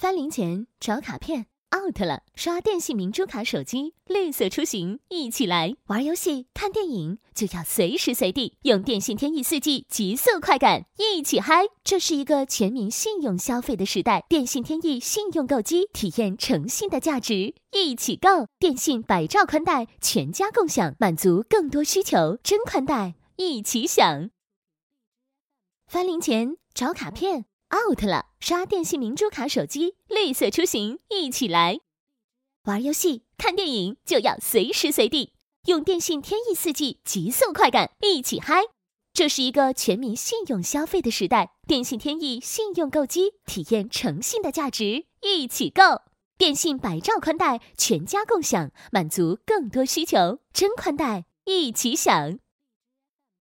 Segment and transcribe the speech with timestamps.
[0.00, 1.44] 翻零钱找卡片
[1.76, 11.64] out 了，刷电信明珠卡手机绿色出行一起来，玩游戏看电影就要随时随地用电信天翼四 G 极速快感一起嗨。
[11.84, 24.30] 这是一个全民信用消费的时代，电信天翼信用购机体验诚信的价值，一起购电信百兆宽带全家共享，满足更多需求，真宽带一起享。
[25.86, 27.44] 翻零钱找卡片
[27.74, 31.80] out 了，刷电信明珠卡手机绿色出行一起来，
[32.64, 35.32] 玩游戏看电影就要随时随地
[35.66, 38.62] 用电信天翼四 G 极速快感一起嗨。
[39.12, 45.82] 这是一个全民信用消费的时代，电信天翼信用购机体验诚信的价值，一起购
[46.38, 52.38] 电信百兆宽带全家共享，满足更多需求，真宽带一起享。